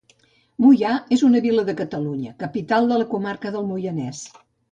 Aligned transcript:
Moià 0.63 0.93
és 1.17 1.23
una 1.27 1.41
vila 1.47 1.65
de 1.67 1.75
Catalunya, 1.83 2.33
capital 2.45 2.91
de 2.93 2.99
la 3.03 3.09
comarca 3.13 3.55
del 3.59 3.71
Moianès. 3.75 4.27